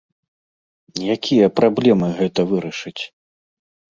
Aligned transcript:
Якія 1.15 1.51
праблемы 1.59 2.09
гэта 2.21 2.41
вырашыць? 2.53 3.03